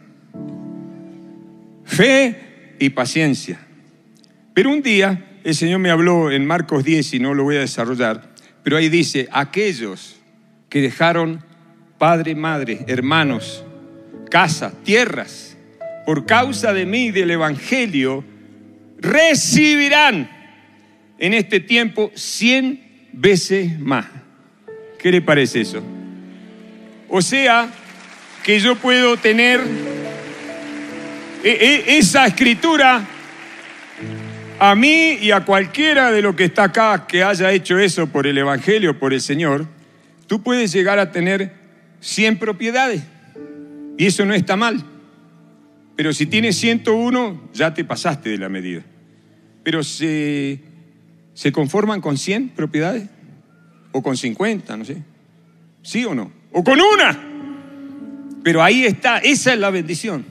Fe 1.85 2.75
y 2.79 2.91
paciencia. 2.91 3.61
Pero 4.55 4.71
un 4.71 4.83
día 4.83 5.29
el 5.45 5.55
Señor 5.55 5.79
me 5.79 5.91
habló 5.91 6.31
en 6.31 6.47
Marcos 6.47 6.85
10 6.85 7.15
y 7.15 7.19
no 7.21 7.35
lo 7.35 7.45
voy 7.45 7.57
a 7.57 7.61
desarrollar, 7.61 8.35
pero 8.63 8.77
ahí 8.77 8.89
dice, 8.89 9.29
aquellos 9.33 10.21
que 10.69 10.83
dejaron 10.83 11.43
padre, 11.97 12.35
madre, 12.35 12.85
hermanos, 12.87 13.65
casa, 14.31 14.73
tierras, 14.85 15.57
por 16.05 16.27
causa 16.27 16.73
de 16.73 16.87
mí 16.87 17.07
y 17.07 17.11
del 17.11 17.31
Evangelio, 17.31 18.25
recibirán 18.99 20.31
en 21.19 21.35
este 21.35 21.61
tiempo 21.61 22.11
cien 22.15 23.09
veces 23.13 23.79
más. 23.79 24.07
¿Qué 24.99 25.11
le 25.11 25.23
parece 25.23 25.61
eso? 25.61 25.83
O 27.09 27.23
sea, 27.23 27.71
que 28.45 28.61
yo 28.61 28.77
puedo 28.77 29.17
tener 29.17 29.61
e, 31.43 31.49
e, 31.49 31.99
esa 31.99 32.27
escritura 32.27 33.07
a 34.59 34.75
mí 34.75 35.19
y 35.21 35.31
a 35.31 35.45
cualquiera 35.45 36.11
de 36.11 36.21
lo 36.21 36.35
que 36.35 36.45
está 36.45 36.65
acá 36.65 37.07
que 37.07 37.23
haya 37.23 37.53
hecho 37.53 37.79
eso 37.79 38.09
por 38.09 38.27
el 38.27 38.37
Evangelio, 38.37 38.99
por 38.99 39.15
el 39.15 39.21
Señor, 39.21 39.67
tú 40.27 40.43
puedes 40.43 40.73
llegar 40.73 40.99
a 40.99 41.13
tener 41.13 41.53
100 42.01 42.39
propiedades. 42.39 43.03
Y 43.97 44.07
eso 44.07 44.25
no 44.25 44.35
está 44.35 44.57
mal. 44.57 44.85
Pero 45.97 46.13
si 46.13 46.27
tienes 46.27 46.57
101, 46.57 47.51
ya 47.53 47.75
te 47.75 47.85
pasaste 47.85 48.31
de 48.31 48.39
la 48.39 48.49
medida. 48.49 48.83
Pero 49.65 49.83
se, 49.83 50.61
se 51.35 51.53
conforman 51.53 52.01
con 52.01 52.17
100 52.17 52.51
propiedades. 52.51 53.09
O 53.93 54.03
con 54.03 54.17
50, 54.17 54.77
no 54.77 54.85
sé. 54.85 55.03
¿Sí 55.83 56.05
o 56.05 56.15
no? 56.15 56.38
O 56.59 56.65
con 56.65 56.81
una. 56.81 57.17
Pero 58.43 58.65
ahí 58.65 58.85
está, 58.85 59.19
esa 59.19 59.53
es 59.53 59.61
la 59.61 59.71
bendición. 59.71 60.27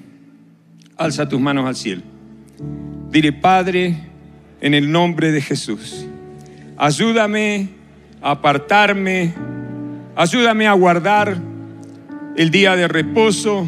Alza 0.98 1.30
tus 1.30 1.40
manos 1.40 1.66
al 1.66 1.78
cielo. 1.78 2.02
Dile, 3.10 3.32
Padre, 3.32 3.96
en 4.60 4.74
el 4.74 4.92
nombre 4.92 5.32
de 5.32 5.40
Jesús. 5.40 6.06
Ayúdame 6.76 7.70
a 8.22 8.32
apartarme, 8.32 9.34
ayúdame 10.18 10.68
a 10.68 10.74
guardar 10.74 11.38
el 12.36 12.52
día 12.52 12.76
de 12.76 12.90
reposo, 12.90 13.66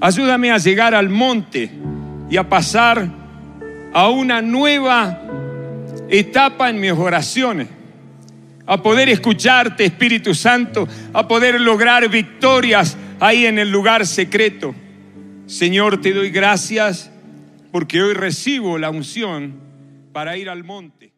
ayúdame 0.00 0.52
a 0.52 0.56
llegar 0.56 0.94
al 0.94 1.10
monte 1.10 1.70
y 2.30 2.38
a 2.38 2.48
pasar 2.48 3.06
a 3.92 4.08
una 4.08 4.40
nueva 4.40 5.20
etapa 6.08 6.70
en 6.70 6.80
mis 6.80 6.92
oraciones, 6.92 7.68
a 8.70 8.80
poder 8.80 9.08
escucharte, 9.08 9.84
Espíritu 9.84 10.32
Santo, 10.32 10.86
a 11.12 11.26
poder 11.26 11.60
lograr 11.60 12.08
victorias 12.08 12.96
ahí 13.18 13.44
en 13.44 13.58
el 13.58 13.68
lugar 13.68 14.06
secreto. 14.06 14.76
Señor, 15.46 16.00
te 16.00 16.12
doy 16.12 16.30
gracias 16.30 17.10
porque 17.72 18.00
hoy 18.00 18.14
recibo 18.14 18.78
la 18.78 18.90
unción 18.90 19.54
para 20.12 20.36
ir 20.36 20.48
al 20.48 20.62
monte. 20.62 21.09